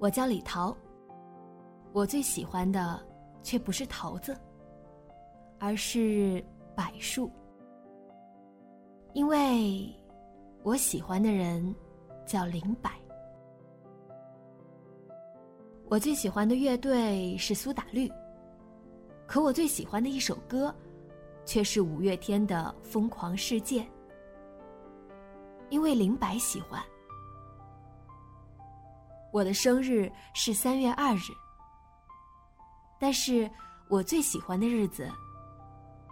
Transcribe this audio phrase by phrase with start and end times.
[0.00, 0.74] 我叫李桃。
[1.92, 2.98] 我最喜欢的
[3.42, 4.34] 却不是桃子，
[5.58, 6.42] 而是
[6.74, 7.30] 柏树，
[9.12, 9.94] 因为
[10.62, 11.74] 我喜欢的人
[12.24, 12.90] 叫林柏。
[15.90, 18.10] 我最喜欢的乐队是苏打绿，
[19.26, 20.74] 可我最喜欢的一首歌，
[21.44, 23.82] 却是五月天的《疯狂世界》，
[25.68, 26.82] 因为林柏喜欢。
[29.32, 31.32] 我的生日是三月二日，
[32.98, 33.48] 但是
[33.88, 35.08] 我最喜欢的日子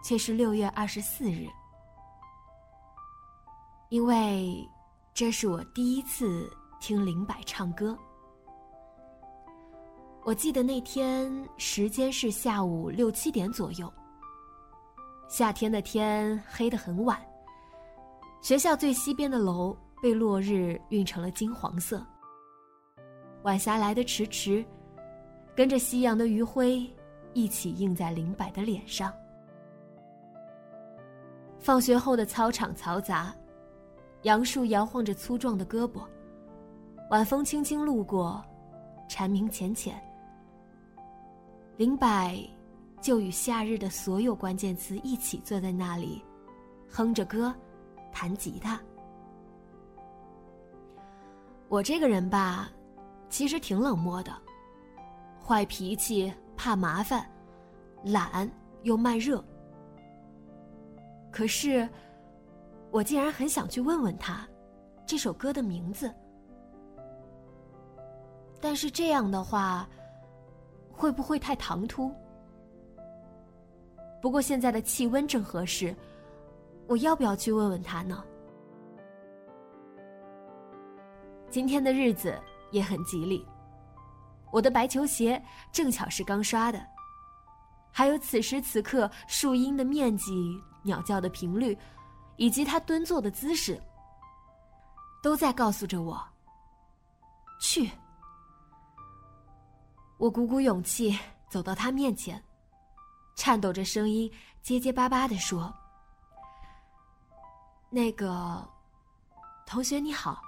[0.05, 1.49] 却是六月二十四日，
[3.89, 4.65] 因为
[5.13, 6.49] 这是我第一次
[6.79, 7.99] 听林柏唱歌。
[10.25, 13.93] 我记得那天时间是下午六七点左右，
[15.29, 17.21] 夏天的天黑得很晚，
[18.43, 22.07] 学校最西边的楼被落日晕成了金黄色。
[23.43, 24.65] 晚霞来得迟迟，
[25.55, 26.85] 跟着夕阳的余晖
[27.35, 29.13] 一起映在林柏的脸上。
[31.59, 33.35] 放学后的操场嘈杂，
[34.23, 36.03] 杨树摇晃着粗壮的胳膊，
[37.11, 38.45] 晚风轻轻路过，
[39.09, 40.01] 蝉鸣浅浅。
[41.77, 42.09] 林柏
[43.01, 46.23] 就与夏日的所有关键词一起坐在那里，
[46.89, 47.55] 哼着歌，
[48.13, 48.81] 弹吉他。
[51.69, 52.71] 我这个人吧。
[53.29, 54.33] 其实挺冷漠的，
[55.45, 57.25] 坏脾气，怕麻烦，
[58.03, 58.51] 懒
[58.83, 59.45] 又慢热。
[61.31, 61.89] 可是，
[62.91, 64.49] 我竟然很想去问问他，
[65.05, 66.13] 这首歌的名字。
[68.61, 69.89] 但是这样的话，
[70.91, 72.11] 会不会太唐突？
[74.21, 75.95] 不过现在的气温正合适，
[76.89, 78.25] 我要不要去问问他呢？
[81.51, 82.35] 今天的日子。
[82.71, 83.47] 也很吉利。
[84.51, 86.85] 我的白球鞋正巧是刚刷的，
[87.93, 91.77] 还有此时此刻树荫的面积、鸟叫的频率，
[92.37, 93.79] 以及他蹲坐的姿势，
[95.23, 96.19] 都在告诉着我：
[97.61, 97.91] 去。
[100.17, 101.17] 我鼓鼓勇气
[101.49, 102.43] 走到他面前，
[103.37, 104.33] 颤抖着声音
[104.63, 105.73] 结结巴巴的说
[107.91, 108.67] ：“那个
[109.67, 110.43] 同学你好。”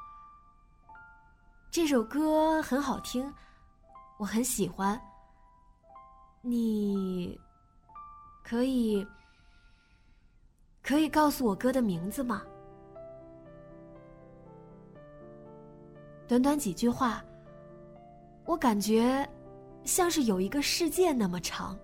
[1.70, 3.32] 这首歌很好听，
[4.18, 5.00] 我很喜欢。
[6.40, 7.38] 你
[8.42, 9.06] 可以
[10.82, 12.42] 可以告诉我歌的名字吗？
[16.26, 17.24] 短短几句话，
[18.46, 19.24] 我感觉
[19.84, 21.78] 像是有一个世界那么长。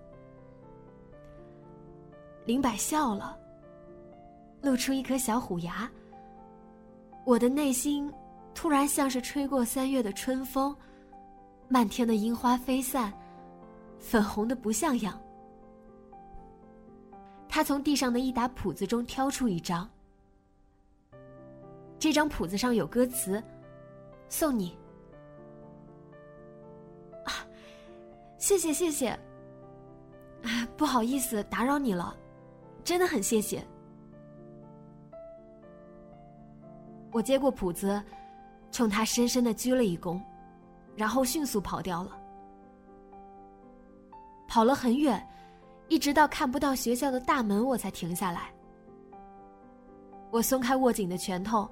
[2.43, 3.39] 林柏笑了，
[4.61, 5.89] 露出一颗小虎牙。
[7.25, 8.13] 我的内心。
[8.57, 10.75] 突然，像是吹过三月的春风，
[11.69, 13.13] 漫天的樱花飞散，
[13.99, 15.21] 粉红的不像样。
[17.47, 19.87] 他从地上的一沓谱子中挑出一张，
[21.99, 23.41] 这张谱子上有歌词
[24.27, 24.75] ：“送你。”
[27.25, 27.45] 啊，
[28.39, 29.17] 谢谢谢谢。
[30.75, 32.17] 不好意思打扰你了，
[32.83, 33.63] 真的很谢谢。
[37.11, 38.03] 我接过谱子，
[38.71, 40.21] 冲他深深的鞠了一躬，
[40.95, 42.17] 然后迅速跑掉了。
[44.47, 45.25] 跑了很远。
[45.89, 48.53] 一直到看不到学校的大门，我才停下来。
[50.31, 51.65] 我松开握紧的拳头，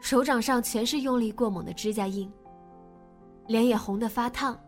[0.00, 2.32] 手掌上全是用力过猛的指甲印，
[3.46, 4.58] 脸也红得发烫。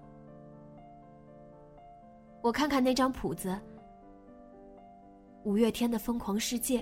[2.42, 3.58] 我看看那张谱子，
[5.44, 6.80] 五月天的《疯狂世界》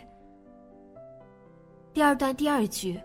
[1.92, 3.00] 第二段第二句：“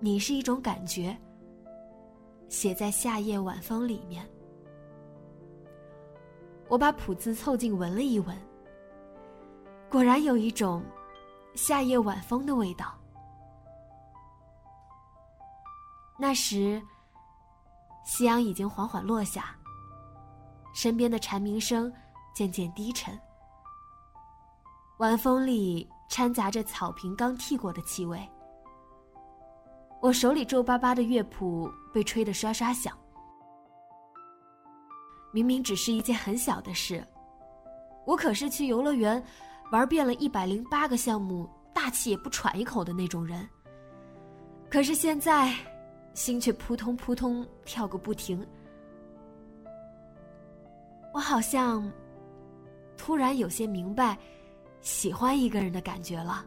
[0.00, 1.16] 你是一种感觉，
[2.48, 4.26] 写在夏夜晚风里面。”
[6.68, 8.36] 我把谱子凑近闻了一闻，
[9.90, 10.82] 果然有一种
[11.54, 12.96] 夏夜晚风的味道。
[16.18, 16.80] 那时，
[18.04, 19.54] 夕阳已经缓缓落下，
[20.72, 21.92] 身边的蝉鸣声
[22.34, 23.18] 渐渐低沉，
[24.98, 28.26] 晚风里掺杂着草坪刚剃过的气味。
[30.00, 32.96] 我手里皱巴巴的乐谱被吹得刷刷响。
[35.32, 37.06] 明明只是一件很小的事，
[38.06, 39.22] 我可是去游乐园
[39.70, 43.48] 玩遍了一百零八个项目，大气也不喘一口的那种人。
[44.68, 45.54] 可是现在，
[46.14, 48.44] 心却扑通扑通跳个不停。
[51.12, 51.88] 我好像
[52.96, 54.16] 突然有些明白
[54.80, 56.44] 喜欢一个人的感觉了。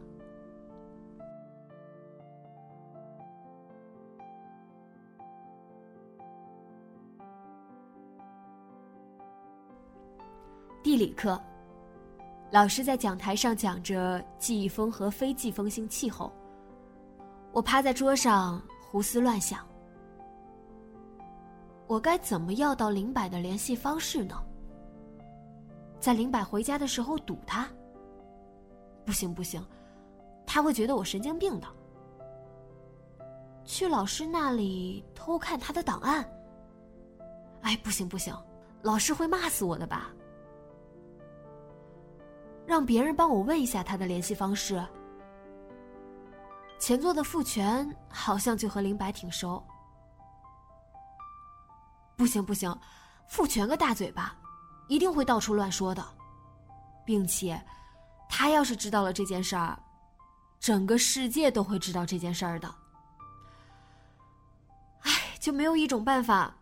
[10.84, 11.40] 地理课，
[12.50, 16.30] 老师在讲台上讲着季风和非季风性气候。
[17.52, 19.66] 我趴在桌上胡思乱想，
[21.86, 24.36] 我该怎么要到林柏的联系方式呢？
[25.98, 27.66] 在林柏回家的时候堵他？
[29.06, 29.66] 不行不行，
[30.46, 31.66] 他会觉得我神经病的。
[33.64, 36.22] 去老师那里偷看他的档案？
[37.62, 38.36] 哎，不行不行，
[38.82, 40.12] 老师会骂死我的吧？
[42.66, 44.84] 让别人帮我问一下他的联系方式。
[46.78, 49.62] 前座的傅全好像就和林白挺熟。
[52.16, 52.76] 不行不行，
[53.26, 54.36] 傅全个大嘴巴，
[54.88, 56.04] 一定会到处乱说的，
[57.04, 57.60] 并且，
[58.28, 59.78] 他要是知道了这件事儿，
[60.60, 62.72] 整个世界都会知道这件事儿的。
[65.00, 66.54] 唉，就没有一种办法，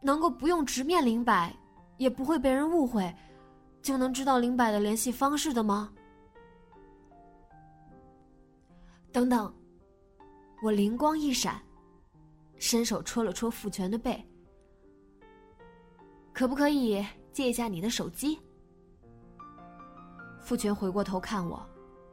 [0.00, 1.54] 能够不用直面林白，
[1.96, 3.14] 也不会被人误会。
[3.88, 5.90] 就能知道林柏的联系方式的吗？
[9.10, 9.50] 等等，
[10.62, 11.58] 我灵光一闪，
[12.58, 14.22] 伸手戳了戳傅全的背。
[16.34, 18.38] 可不可以借一下你的手机？
[20.42, 21.66] 傅全回过头看我，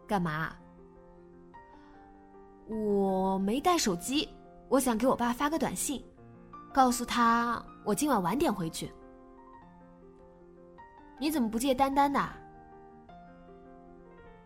[0.08, 0.56] 干嘛？
[2.70, 4.30] 我没带手机，
[4.70, 6.02] 我想给我爸发个短信，
[6.74, 8.90] 告诉他我今晚晚点回去。
[11.18, 12.20] 你怎么不借丹丹的？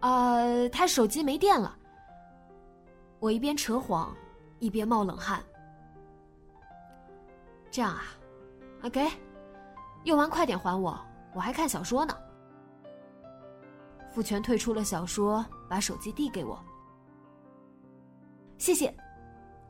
[0.01, 1.77] 呃，他手机没电了。
[3.19, 4.15] 我一边扯谎，
[4.59, 5.43] 一边冒冷汗。
[7.69, 8.03] 这样啊
[8.83, 9.09] ，OK，
[10.05, 10.97] 用完快点还我，
[11.33, 12.17] 我还看小说呢。
[14.11, 16.59] 傅全退出了小说，把手机递给我。
[18.57, 18.95] 谢谢，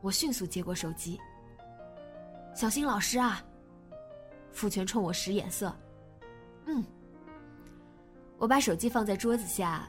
[0.00, 1.20] 我迅速接过手机。
[2.54, 3.42] 小心老师啊！
[4.52, 5.74] 傅全冲我使眼色。
[6.70, 6.84] 嗯，
[8.38, 9.88] 我把手机放在桌子下，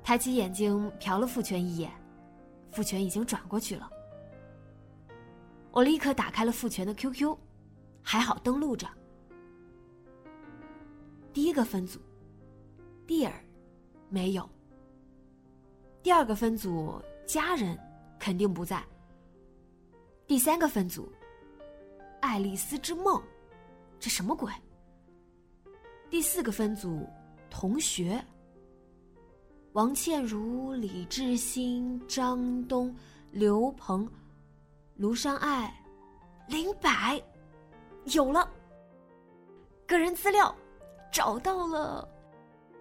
[0.00, 1.90] 抬起眼睛瞟了傅全一眼，
[2.70, 3.90] 傅全已经转过去了。
[5.72, 7.36] 我立刻打开了傅全的 QQ，
[8.00, 8.86] 还好登录着。
[11.32, 11.98] 第一个分组
[13.08, 13.32] ，Dear，
[14.08, 14.48] 没有。
[16.00, 17.76] 第二个分组家人
[18.20, 18.82] 肯定不在。
[20.28, 21.12] 第三个分组，
[22.20, 23.20] 爱丽丝之梦，
[23.98, 24.52] 这什么鬼？
[26.10, 27.08] 第四个分组，
[27.48, 28.20] 同学。
[29.74, 32.92] 王倩如、李志新、张东、
[33.30, 34.10] 刘鹏、
[34.96, 35.72] 卢山爱、
[36.48, 36.90] 林柏，
[38.06, 38.50] 有了。
[39.86, 40.52] 个人资料，
[41.12, 42.08] 找到了。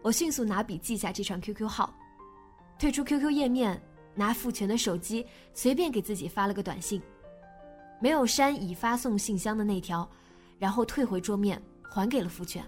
[0.02, 1.94] 我迅速拿笔记下这串 QQ 号，
[2.80, 3.80] 退出 QQ 页面，
[4.16, 7.00] 拿付全的手机，随便给自己发了个短信。
[8.02, 10.10] 没有删已发送信箱的那条，
[10.58, 12.66] 然后退回桌面，还给了付权。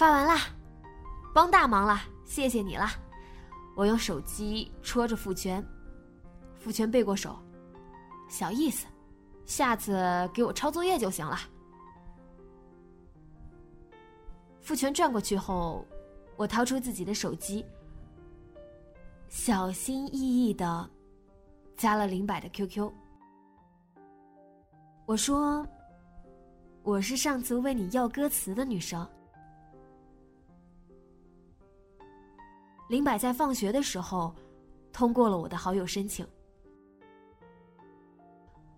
[0.00, 0.38] 发完啦，
[1.34, 2.86] 帮大忙了，谢谢你了。
[3.76, 5.62] 我用手机戳着付权，
[6.58, 7.38] 付权背过手，
[8.26, 8.86] 小意思，
[9.44, 11.36] 下次给我抄作业就行了。
[14.62, 15.84] 付权转过去后，
[16.38, 17.62] 我掏出自己的手机，
[19.28, 20.88] 小心翼翼的
[21.76, 22.90] 加了林柏的 QQ。
[25.04, 25.62] 我说
[26.84, 29.06] ：“我是上次问你要歌词的女生。”
[32.90, 34.34] 林柏在放学的时候
[34.92, 36.26] 通过了我的好友申请。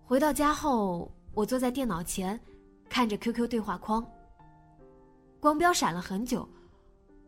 [0.03, 2.39] 回到家后，我坐在电脑前，
[2.87, 4.05] 看着 QQ 对话框。
[5.39, 6.47] 光标闪了很久，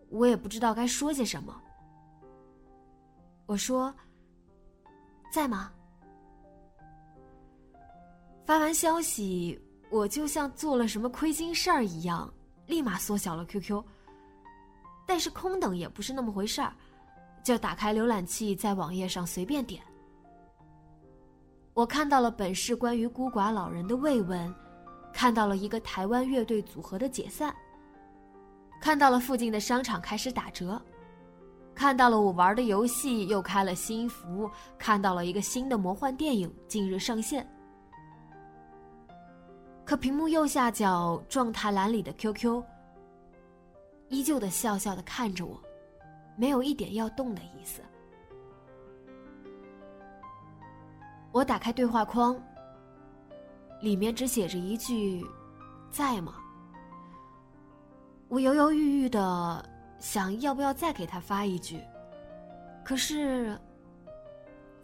[0.10, 1.60] 我也不知道该说些什么。
[3.48, 3.92] 我说
[5.34, 5.74] ：“在吗？”
[8.46, 12.32] 发完消息，我就像做了什么亏心事儿一样，
[12.68, 13.84] 立马缩小了 QQ。
[15.06, 16.74] 但是空等也不是那么回事儿，
[17.44, 19.84] 就打开浏览器，在网页上随便点。
[21.74, 24.54] 我看到了本市关于孤寡老人的慰问，
[25.14, 27.54] 看到了一个台湾乐队组合的解散。
[28.82, 30.82] 看到了附近的商场开始打折，
[31.74, 37.46] 看到了我玩的游戏又开了新服，看到了一个新的魔幻电影近日上线。
[39.84, 42.64] 可屏幕右下角状态栏里的 QQ，
[44.10, 45.60] 依旧的笑笑的看着我，
[46.38, 47.82] 没有一点要动的意思。
[51.32, 52.40] 我打开对话框，
[53.82, 55.26] 里面只写着一句
[55.92, 56.36] ：“在吗？”
[58.30, 59.70] 我犹犹豫豫的
[60.00, 61.80] 想要不要再给他发一句，
[62.84, 63.60] 可是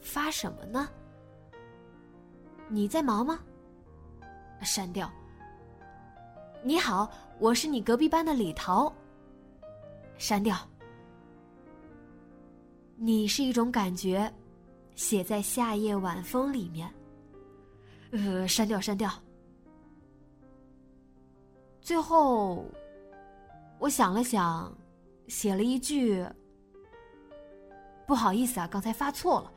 [0.02, 0.90] 发什么呢？
[2.68, 3.40] 你在忙吗？
[4.62, 5.10] 删掉。
[6.64, 7.10] 你好，
[7.40, 8.94] 我是你隔壁班的李桃。
[10.22, 10.56] 删掉。
[12.96, 14.32] 你是一种感觉，
[14.94, 16.88] 写在夏夜晚风里面。
[18.12, 19.12] 呃，删掉，删掉。
[21.82, 22.64] 最后。
[23.80, 24.72] 我想了想，
[25.28, 26.24] 写了一句
[28.06, 29.52] ：“不好意思啊，刚才发错了，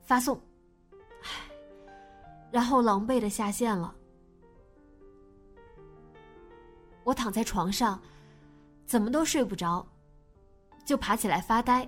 [0.00, 0.40] 发送。”，
[2.50, 3.94] 然后狼狈的下线了。
[7.04, 8.00] 我躺在床上，
[8.86, 9.84] 怎么都睡不着，
[10.84, 11.86] 就爬起来发呆，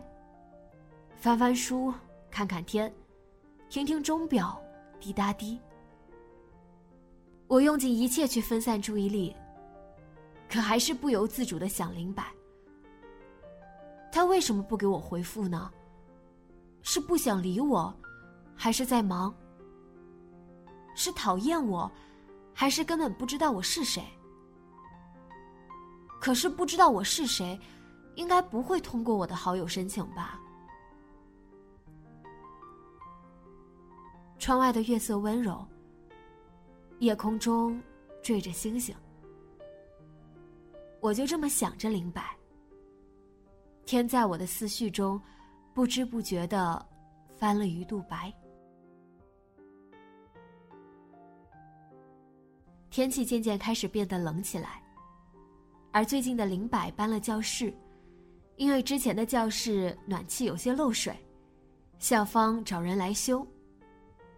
[1.16, 1.94] 翻翻书，
[2.30, 2.92] 看看天，
[3.68, 4.60] 听听钟表
[4.98, 5.60] 滴答滴。
[7.46, 9.34] 我用尽一切去分散注意力。
[10.50, 12.24] 可还是不由自主的想林柏，
[14.10, 15.70] 他为什么不给我回复呢？
[16.82, 17.94] 是不想理我，
[18.56, 19.34] 还是在忙？
[20.94, 21.90] 是讨厌我，
[22.54, 24.02] 还是根本不知道我是谁？
[26.20, 27.58] 可是不知道我是谁，
[28.16, 30.40] 应该不会通过我的好友申请吧？
[34.38, 35.66] 窗外的月色温柔，
[36.98, 37.80] 夜空中
[38.22, 38.94] 缀着星星。
[41.00, 42.36] 我就这么想着，林白。
[43.86, 45.20] 天在我的思绪中，
[45.72, 46.84] 不知不觉的
[47.36, 48.32] 翻了鱼肚白。
[52.90, 54.82] 天气渐渐开始变得冷起来，
[55.90, 57.72] 而最近的林柏搬了教室，
[58.56, 61.16] 因为之前的教室暖气有些漏水，
[61.98, 63.46] 校方找人来修，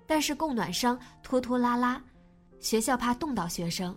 [0.07, 2.03] 但是供暖商拖拖拉拉，
[2.61, 3.97] 学校怕冻到学生。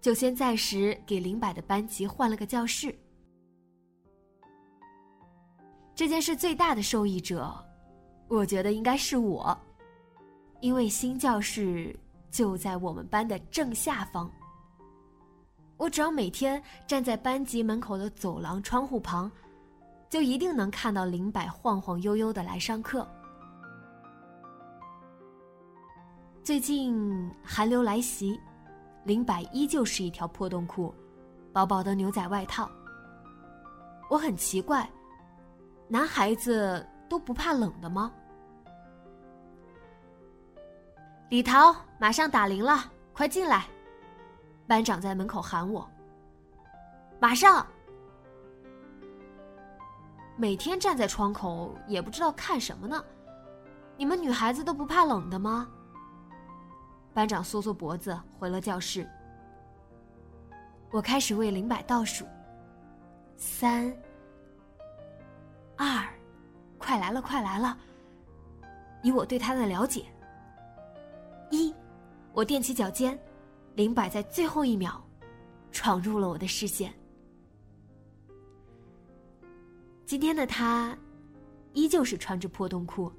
[0.00, 2.98] 就先暂时给林柏的班级换了个教室。
[5.94, 7.54] 这件事最大的受益者，
[8.26, 9.54] 我觉得应该是我，
[10.60, 11.94] 因为新教室
[12.30, 14.32] 就在我们班的正下方。
[15.80, 19.32] 我只要每天站在班级门口的走廊窗户旁，
[20.10, 23.08] 就一定能看到林柏晃晃悠悠的来上课。
[26.44, 28.38] 最近寒流来袭。
[29.04, 30.94] 林柏依旧是一条破洞裤，
[31.50, 32.70] 薄薄的牛仔外套。
[34.10, 34.86] 我很奇怪，
[35.88, 38.12] 男孩子都不怕冷的吗？
[41.30, 43.66] 李桃，马上打铃了，快进来！
[44.70, 45.90] 班长在门口喊我。
[47.18, 47.66] 马上。
[50.36, 53.04] 每天站在窗口也不知道看什么呢，
[53.96, 55.68] 你们女孩子都不怕冷的吗？
[57.12, 59.04] 班长缩缩脖子回了教室。
[60.92, 62.24] 我开始为林柏倒数。
[63.36, 63.92] 三、
[65.76, 66.06] 二，
[66.78, 67.76] 快来了，快来了！
[69.02, 70.04] 以我对他的了解。
[71.50, 71.74] 一，
[72.32, 73.18] 我踮起脚尖，
[73.80, 75.02] 林柏在最后一秒
[75.72, 76.92] 闯入了我的视线。
[80.04, 80.94] 今天的他，
[81.72, 83.10] 依旧是穿着破洞裤，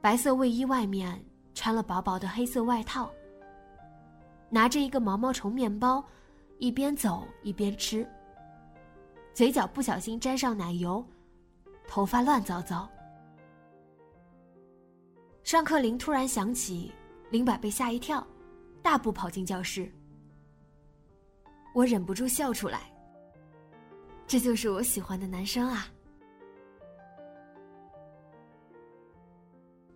[0.00, 1.22] 白色卫衣外面
[1.52, 3.10] 穿了薄薄的黑色外套，
[4.48, 6.02] 拿着一个毛毛虫面包，
[6.56, 8.08] 一边走一边吃。
[9.34, 11.04] 嘴角不小心沾上奶油，
[11.86, 12.88] 头发乱糟糟。
[15.42, 16.90] 上课铃突然响起，
[17.28, 18.26] 林柏被吓一跳，
[18.82, 19.90] 大步跑进教室。
[21.74, 22.92] 我忍不住笑出来。
[24.26, 25.86] 这就是我喜欢的男生啊！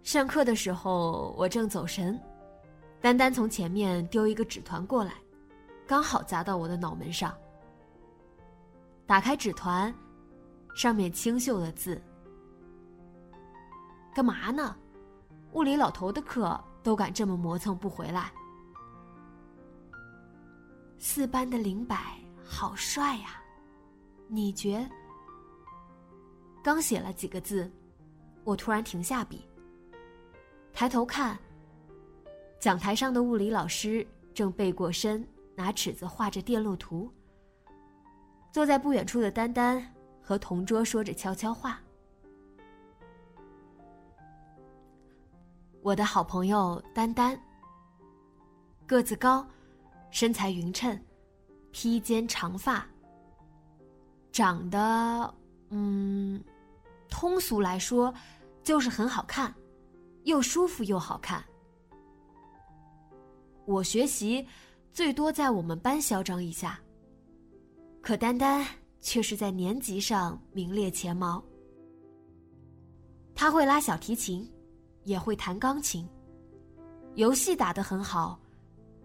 [0.03, 2.19] 上课的时候，我正走神，
[3.01, 5.13] 丹丹从前面丢一个纸团过来，
[5.87, 7.37] 刚好砸到我的脑门上。
[9.07, 9.95] 打开纸团，
[10.75, 12.01] 上面清秀的字
[14.15, 14.75] ：“干嘛呢？
[15.53, 18.33] 物理老头的课都敢这么磨蹭不回来。”
[21.05, 21.97] 四班的林柏
[22.45, 23.43] 好帅呀！
[24.29, 24.89] 你觉？
[26.63, 27.69] 刚写了几个字，
[28.45, 29.45] 我突然停下笔，
[30.73, 31.37] 抬头看。
[32.61, 37.13] 讲台上的物理老师正背过身，拿尺子画着电路图。
[38.53, 39.85] 坐在不远处的丹丹
[40.23, 41.81] 和同桌说着悄悄话。
[45.83, 47.37] 我的好朋友丹丹，
[48.87, 49.45] 个子高，
[50.13, 50.97] 身材匀称，
[51.73, 52.87] 披肩长发。
[54.31, 55.35] 长得，
[55.71, 56.41] 嗯，
[57.11, 58.15] 通俗来说，
[58.63, 59.53] 就是很好看，
[60.23, 61.45] 又舒服又好看。
[63.65, 64.47] 我学习
[64.93, 66.79] 最多在我们班嚣张一下，
[68.01, 68.65] 可丹丹
[69.01, 71.43] 却是在年级上名列前茅。
[73.35, 74.51] 他会拉小提琴，
[75.05, 76.07] 也会弹钢琴，
[77.15, 78.39] 游戏打得很好，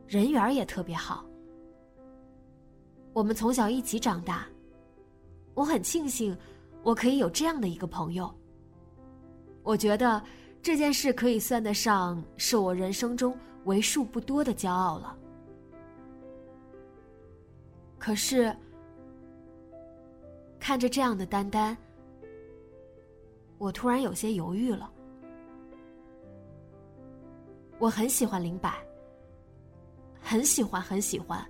[0.07, 1.25] 人缘也特别好。
[3.13, 4.47] 我们从小一起长大。
[5.53, 6.37] 我很庆幸，
[6.83, 8.33] 我可以有这样的一个朋友。
[9.63, 10.21] 我觉得
[10.61, 15.17] 这件事可以算得上是我人生中为数不多的骄傲了。
[17.97, 18.55] 可是，
[20.59, 21.75] 看着这样的丹丹，
[23.57, 24.89] 我突然有些犹豫了。
[27.79, 28.71] 我很喜欢林柏，
[30.27, 31.41] 很喜欢，很喜欢，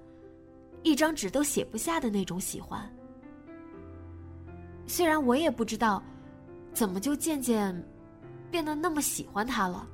[0.84, 2.88] 一张纸都写不下的那种喜欢。
[4.86, 6.04] 虽然我也不知道，
[6.74, 7.76] 怎么就渐渐
[8.52, 9.90] 变得那么喜欢他了，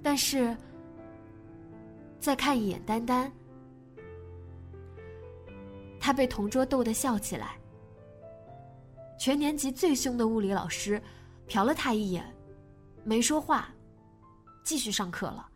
[0.00, 0.56] 但是
[2.20, 3.32] 再看一眼丹丹，
[5.98, 7.56] 他被同桌逗得笑起来。
[9.18, 11.02] 全年级最凶的物理老师
[11.48, 12.24] 瞟了他一眼，
[13.02, 13.74] 没说话，
[14.62, 15.48] 继续上课了。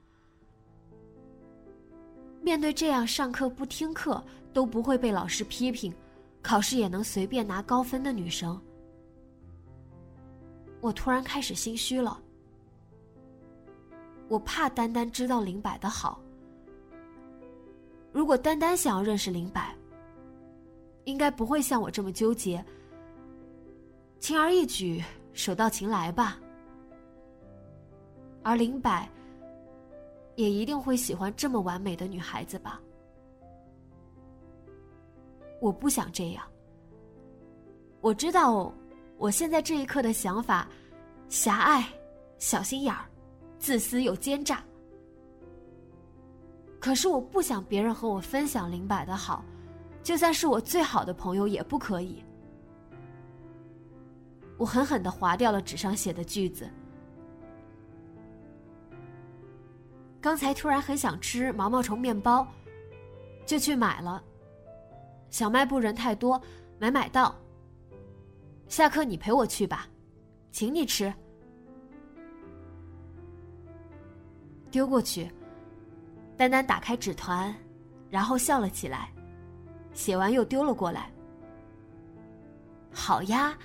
[2.47, 5.93] 面对这样上课不听课都不会被老师批评。
[6.45, 8.57] 考试也能随便拿高分的女生，
[10.81, 12.23] 我突然开始心虚了。
[14.29, 16.21] 我怕丹丹知道林柏的好。
[18.13, 19.61] 如果丹丹想要认识林柏，
[21.03, 22.65] 应该不会像我这么纠结，
[24.21, 26.39] 轻而易举，手到擒来吧。
[28.45, 28.89] 而林柏
[30.37, 32.81] 也一定会喜欢这么完美的女孩子吧。
[35.61, 36.45] 我不想这样。
[38.01, 38.73] 我知道，
[39.17, 40.69] 我现在这一刻的想法，
[41.29, 41.85] 狭隘、
[42.39, 43.05] 小心眼儿、
[43.59, 44.63] 自私又奸诈。
[46.79, 49.45] 可是我不想别人和我分享林柏的好，
[50.03, 52.23] 就算是我最好的朋友也不可以。
[54.59, 56.71] 我狠狠的划掉了纸上写的句子。
[60.27, 62.45] 刚才突然很想吃毛毛虫面包，
[63.47, 64.21] 就去买了。
[65.31, 66.43] 小卖部人太多，
[66.81, 67.33] 没买到。
[68.67, 69.87] 下课你陪我去吧，
[70.51, 71.15] 请你吃。
[74.69, 75.31] 丢过去，
[76.37, 77.55] 丹丹打开纸团，
[78.11, 79.13] 然后笑了起来，
[79.93, 81.09] 写完又丢了过来。
[82.93, 83.57] 好呀，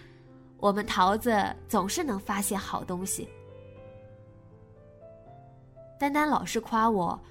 [0.57, 3.27] 我们桃子总是能发现好东西。
[6.01, 7.21] 丹丹老是夸我，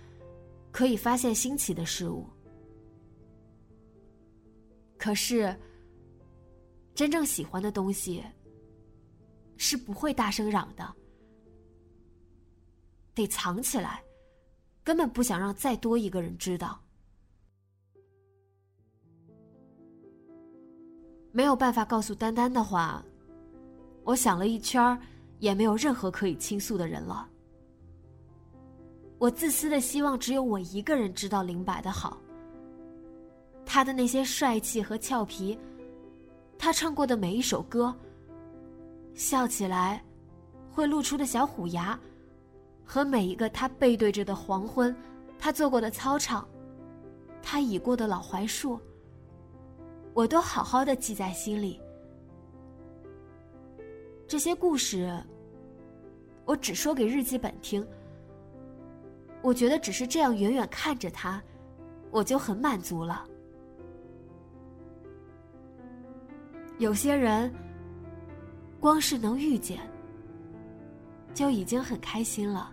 [0.71, 2.25] 可以发现新奇的事物。
[4.97, 5.53] 可是，
[6.95, 8.23] 真正喜欢的东西
[9.57, 10.95] 是不会大声嚷的，
[13.13, 14.05] 得藏起来，
[14.85, 16.81] 根本不想让再多一个人知道。
[21.33, 23.05] 没有办法告诉丹丹的话，
[24.05, 24.97] 我想了一圈
[25.41, 27.29] 也没有任何可以倾诉的人了。
[29.21, 32.17] 我自私的希望只有我一个人知道林白的好。
[33.67, 35.59] 他的那些帅气和俏皮，
[36.59, 37.95] 他唱过的每一首歌，
[39.13, 40.03] 笑起来
[40.73, 42.01] 会露出的小虎牙，
[42.83, 44.97] 和每一个他背对着的黄昏，
[45.39, 46.49] 他坐过的操场，
[47.43, 48.81] 他倚过的老槐树，
[50.15, 51.79] 我都好好的记在心里。
[54.27, 55.23] 这些故事，
[56.47, 57.87] 我只说给日记本听。
[59.43, 61.43] 我觉得只是这样远远看着他，
[62.11, 63.27] 我就很满足了。
[66.79, 67.53] 有些人，
[68.81, 69.81] 光是能遇见，
[71.35, 72.73] 就已经很开心了。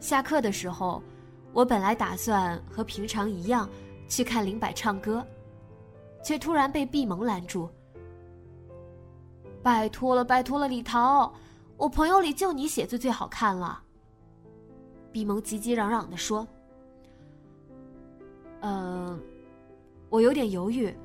[0.00, 1.02] 下课的时候，
[1.52, 3.68] 我本来打算和平常一样
[4.08, 5.26] 去看林柏唱歌，
[6.22, 7.68] 却突然被毕萌拦住。
[9.62, 11.32] 拜托了，拜托了，李桃，
[11.76, 13.82] 我朋友里就你写字最好看了。
[15.12, 16.46] 毕萌急急嚷嚷的说
[18.62, 19.20] ：“嗯。”
[20.08, 20.96] 我有点犹豫，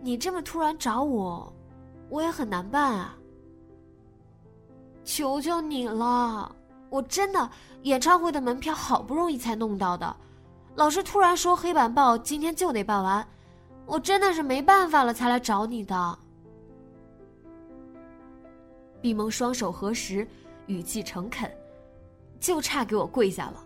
[0.00, 1.52] 你这么突然找我，
[2.08, 3.16] 我也很难办啊。
[5.02, 6.54] 求求你了，
[6.88, 7.50] 我真的
[7.82, 10.16] 演唱会的门票好不容易才弄到的，
[10.76, 13.26] 老师突然说黑板报今天就得办完，
[13.86, 16.18] 我真的是没办法了才来找你的。
[19.06, 20.26] 闭蒙双手合十，
[20.66, 21.48] 语气诚恳，
[22.40, 23.64] 就差给我跪下了。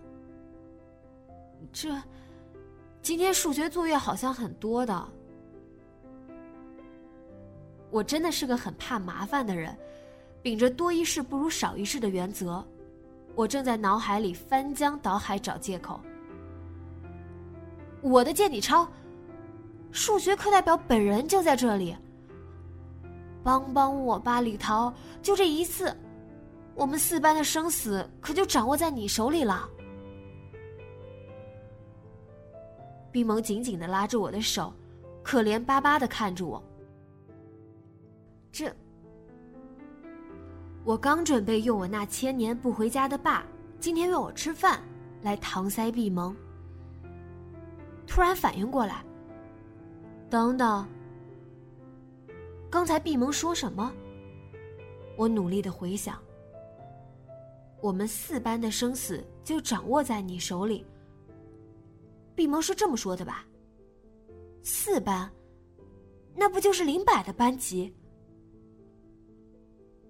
[1.72, 1.88] 这。
[3.00, 5.08] 今天数学作业好像很多的，
[7.90, 9.74] 我真的是个很怕麻烦的人，
[10.42, 12.62] 秉着多一事不如少一事的原则，
[13.34, 15.98] 我正在脑海里翻江倒海找借口。
[18.02, 18.86] 我的借你抄，
[19.90, 21.96] 数学课代表本人就在这里，
[23.42, 25.96] 帮帮我吧，李桃，就这一次，
[26.74, 29.68] 我们四班的生死可就掌握在你手里了。
[33.12, 34.72] 冰萌紧紧的拉着我的手，
[35.22, 36.62] 可怜巴巴的看着我。
[38.52, 38.72] 这，
[40.84, 43.44] 我刚准备用我那千年不回家的爸
[43.78, 44.80] 今天约我吃饭
[45.22, 46.34] 来搪塞闭萌，
[48.06, 49.04] 突然反应过来。
[50.28, 50.86] 等等，
[52.70, 53.92] 刚才闭萌说什么？
[55.16, 56.22] 我努力的回想。
[57.80, 60.86] 我们四班的生死就掌握在你手里。
[62.36, 63.44] 闭蒙是这么说的吧？
[64.62, 65.30] 四班，
[66.36, 67.92] 那不就是林柏的班级？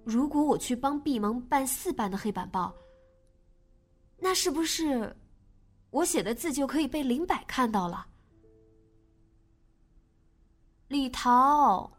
[0.05, 2.75] 如果我去帮闭蒙办四班的黑板报，
[4.18, 5.16] 那是不是
[5.90, 8.07] 我写的字就可以被林柏看到了？
[10.88, 11.90] 李桃，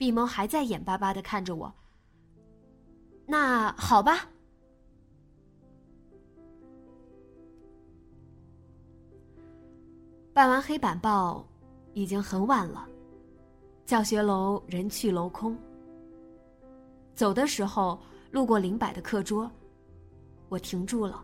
[0.00, 1.70] 毕蒙还在眼巴巴的看着我。
[3.26, 4.26] 那好吧。
[10.32, 11.46] 办完黑板报，
[11.92, 12.88] 已经很晚了，
[13.84, 15.54] 教学楼人去楼空。
[17.14, 19.52] 走的时候路过林柏的课桌，
[20.48, 21.22] 我停住了。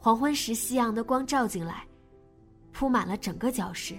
[0.00, 1.86] 黄昏时夕阳的光照进来，
[2.72, 3.96] 铺满了整个教室。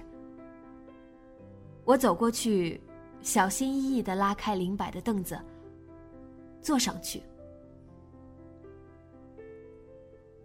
[1.84, 2.80] 我走过去，
[3.22, 5.40] 小心翼翼的拉开林柏的凳子，
[6.62, 7.22] 坐上去。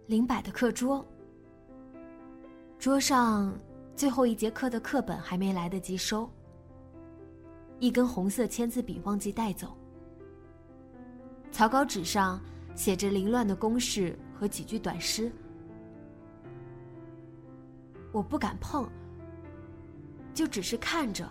[0.07, 1.05] 林柏的课桌。
[2.79, 3.57] 桌上
[3.95, 6.29] 最后一节课的课本还没来得及收，
[7.79, 9.75] 一根红色签字笔忘记带走。
[11.51, 12.39] 草稿纸上
[12.75, 15.31] 写着凌乱的公式和几句短诗，
[18.11, 18.87] 我不敢碰，
[20.37, 21.27] 就只是看着。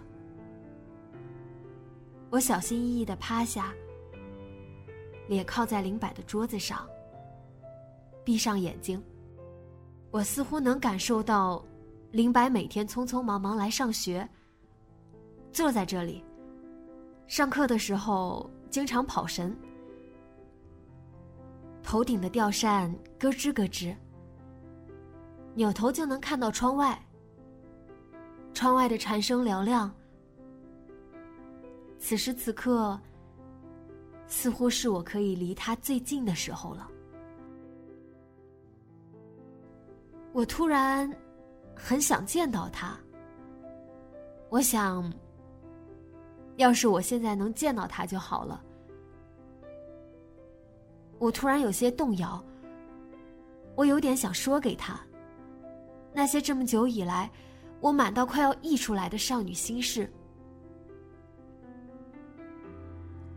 [2.29, 3.73] 我小心翼翼的趴下，
[5.29, 6.85] 脸靠在林柏的桌子上，
[8.25, 9.01] 闭上眼睛。
[10.11, 11.64] 我似乎能感受到，
[12.11, 14.29] 林柏每天匆匆忙忙来上学。
[15.53, 16.25] 坐在这里，
[17.29, 19.57] 上课的时候经常跑神，
[21.81, 23.95] 头顶的吊扇咯吱咯吱，
[25.55, 27.01] 扭头就能看到窗外。
[28.57, 29.95] 窗外的蝉声嘹亮，
[31.99, 32.99] 此时此刻，
[34.27, 36.90] 似乎是我可以离他最近的时候了。
[40.33, 41.14] 我突然
[41.75, 42.99] 很想见到他。
[44.49, 45.12] 我想，
[46.57, 48.64] 要是我现在能见到他就好了。
[51.19, 52.42] 我突然有些动摇。
[53.75, 54.99] 我有点想说给他，
[56.11, 57.31] 那些这么久以来
[57.81, 60.11] 我满到快要溢出来的少女心事。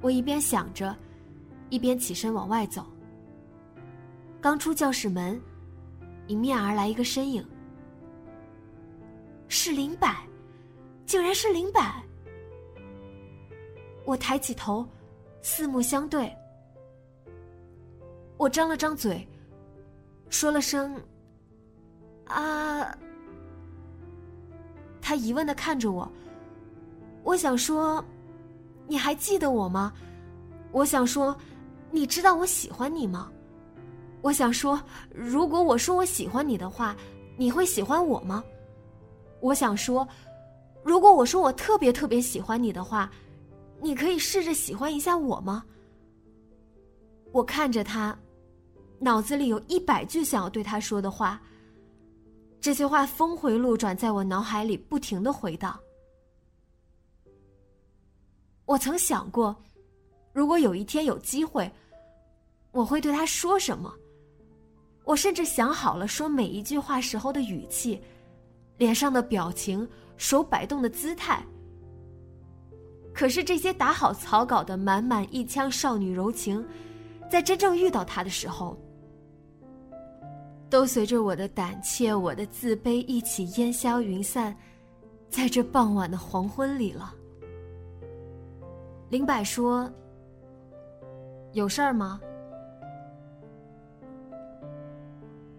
[0.02, 0.96] 我一边想着
[1.70, 2.86] 一边起身往外走。
[4.42, 5.40] 刚出教室门
[6.28, 7.46] 迎面而来一个身影。
[9.50, 10.08] 是林柏
[11.06, 11.82] 竟然是林柏！
[14.06, 14.88] 我抬起头
[15.42, 16.32] 四目相对。
[18.38, 19.28] 我张了张嘴
[20.30, 20.96] 说了声
[22.26, 22.98] 啊
[25.10, 26.08] 他疑问的看着我。
[27.24, 28.06] 我想说，
[28.88, 29.92] 你还记得我吗？
[30.72, 31.36] 我想说，
[31.90, 33.32] 你知道我喜欢你吗？
[34.22, 34.80] 我想说，
[35.12, 36.96] 如果我说我喜欢你的话，
[37.38, 38.44] 你会喜欢我吗？
[39.42, 40.08] 我想说，
[40.84, 43.10] 如果我说我特别特别喜欢你的话，
[43.82, 45.66] 你可以试着喜欢一下我吗？
[47.32, 48.16] 我看着他，
[49.00, 51.42] 脑子里有一百句想要对他说的话。
[52.62, 55.80] 这些话峰回路转，在我脑海里不停的回荡。
[58.66, 59.56] 我曾想过，
[60.34, 61.72] 如果有一天有机会，
[62.72, 63.94] 我会对他说什么。
[65.06, 68.00] 我甚至想好了说每一句话时候的语气、
[68.78, 71.44] 脸上的表情、手摆动的姿态。
[73.14, 76.64] 可是这些打好草稿的满满一腔少女柔情，
[77.32, 78.78] 在真正遇到他的时候，
[80.70, 84.56] 都随着我的胆怯、我的自卑一起烟消云散，
[85.28, 87.14] 在这傍晚的黄昏里了。
[89.10, 89.92] 林柏说
[91.54, 92.22] ：“有事儿吗？”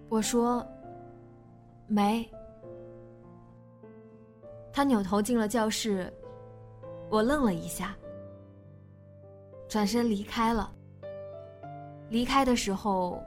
[0.09, 0.65] 我说
[1.89, 2.27] ：“没。”
[4.73, 6.11] 他扭头进了教室，
[7.09, 7.97] 我愣了一下，
[9.69, 10.73] 转身离开了。
[12.09, 13.21] 离开的时候，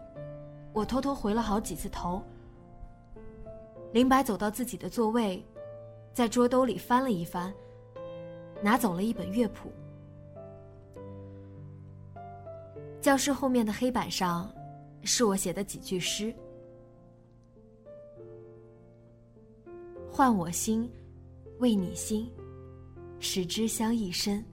[0.74, 2.22] 我偷偷回了好几次头。
[3.92, 5.46] 林白走到自己的座位，
[6.14, 7.54] 在桌兜里翻了一翻，
[8.62, 9.72] 拿走了一本乐谱。
[13.00, 14.52] 教室后面的黑板上，
[15.04, 16.34] 是我写的几句诗
[20.10, 20.90] ：“换我心，
[21.60, 22.32] 为你心，
[23.20, 24.44] 使之相一深。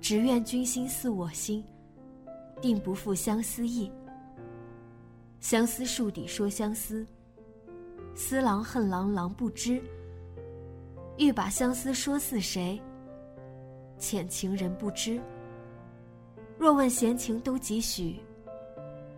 [0.00, 1.64] 只愿君心似我心，
[2.60, 3.92] 定不负相思意。
[5.44, 7.06] 相思树底说相思，
[8.14, 9.78] 思郎恨郎郎不知。
[11.18, 12.80] 欲把相思说似谁？
[13.98, 15.20] 浅情人不知。”
[16.56, 18.20] 若问闲情都几许？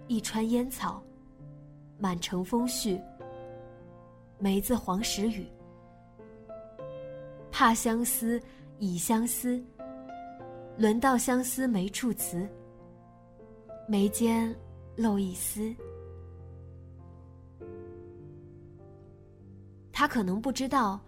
[0.08, 1.00] 一川烟草，
[1.96, 3.00] 满城风絮。
[4.36, 5.46] 梅子黄时雨。
[7.52, 8.42] 怕相思，
[8.80, 9.62] 已相思。
[10.76, 12.48] 轮到相思没处辞。
[13.86, 14.52] 眉间
[14.96, 15.72] 露一丝。
[19.98, 21.00] 他可能不知道，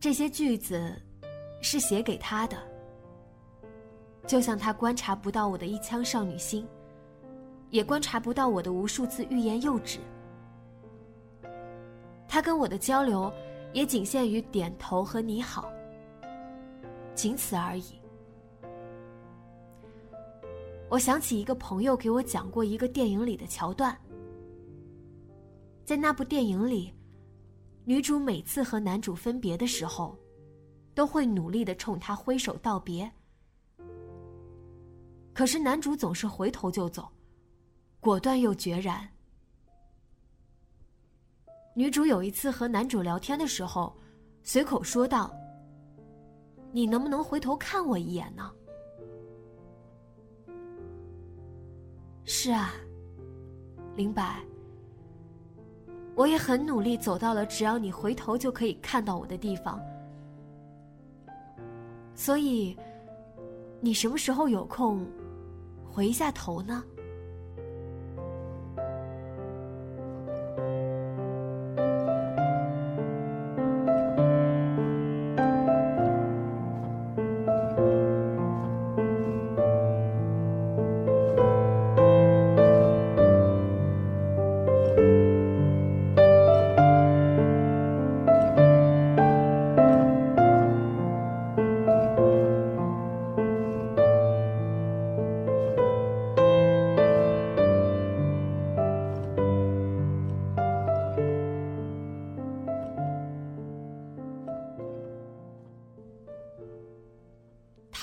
[0.00, 0.96] 这些句子
[1.60, 2.56] 是写给他的。
[4.26, 6.66] 就像他观察不到我的一腔少女心，
[7.68, 9.98] 也观察不到我的无数次欲言又止。
[12.26, 13.30] 他跟我的交流，
[13.74, 15.70] 也仅限于点头和你好，
[17.14, 18.00] 仅此而已。
[20.88, 23.94] 我想起一个朋友给我讲过一个电影里的桥段，
[25.84, 26.94] 在那部电影里，
[27.90, 30.16] 女主每次和男主分别的时候，
[30.94, 33.10] 都会努力的冲他挥手道别。
[35.34, 37.08] 可是男主总是回头就走，
[37.98, 39.04] 果断又决然。
[41.74, 43.92] 女主有一次和男主聊天的时候，
[44.44, 45.34] 随口说道
[46.70, 48.54] ：“你能不能回头看我一眼呢？”
[52.22, 52.70] 是啊，
[53.96, 54.40] 林白，
[56.14, 59.80] 我也很努力走到了只要你回头就可以看到我的地方，
[62.14, 62.76] 所以，
[63.80, 65.06] 你什么时候有空？
[65.90, 66.84] 回一下头呢。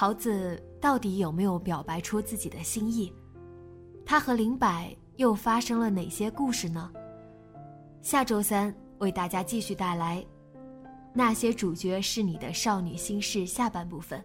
[0.08, 3.12] 桃子到底有没有表白出自己的心意？
[4.06, 4.70] 他和林柏
[5.18, 6.90] 又发生了哪些故事呢？
[8.02, 10.26] 下周三为大家继续带来
[11.14, 14.24] 那些主角是你的少女心事下半部分。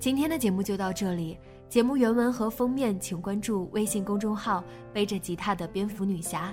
[0.00, 6.52] 今天的节目就到这里节目原文和封面请关注微信公众号背着吉他的蝙蝠女侠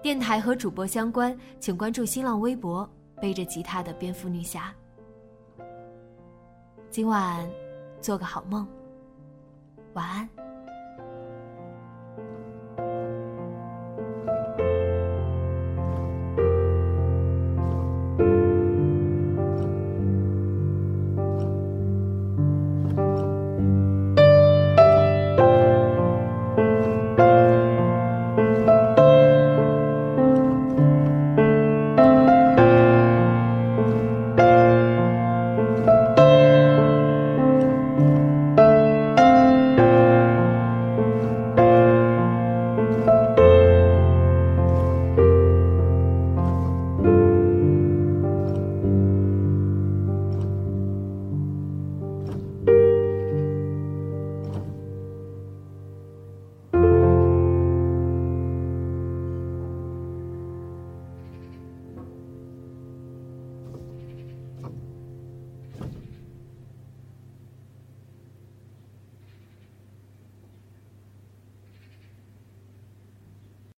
[0.00, 2.88] 电台和主播相关请关注新浪微博
[3.20, 4.74] 背着吉他的蝙蝠女侠。
[6.90, 7.48] 今晚
[8.00, 8.66] 做个好梦。
[9.94, 10.49] 晚安。